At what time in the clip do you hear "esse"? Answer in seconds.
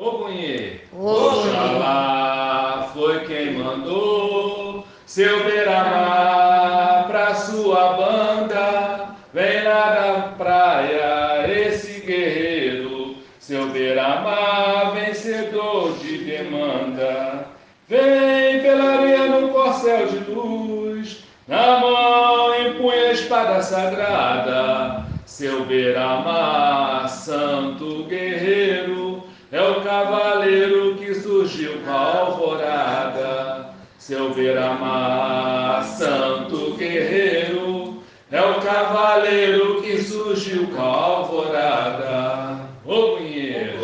11.52-12.00